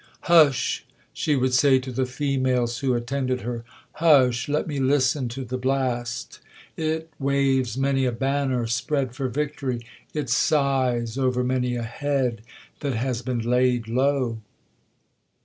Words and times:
'Hush!' 0.21 0.83
she 1.13 1.35
would 1.35 1.53
say 1.53 1.77
to 1.77 1.91
the 1.91 2.07
females 2.07 2.79
who 2.79 2.95
attended 2.95 3.41
her—'Hush! 3.41 4.49
let 4.49 4.65
me 4.65 4.79
listen 4.79 5.27
to 5.29 5.45
the 5.45 5.59
blast!—It 5.59 7.13
waves 7.19 7.77
many 7.77 8.05
a 8.05 8.11
banner 8.11 8.65
spread 8.65 9.13
for 9.15 9.27
victory,—it 9.27 10.27
sighs 10.27 11.19
over 11.19 11.43
many 11.43 11.75
a 11.75 11.83
head 11.83 12.41
that 12.79 12.95
has 12.95 13.21
been 13.21 13.41
laid 13.47 13.87
low!' 13.87 14.39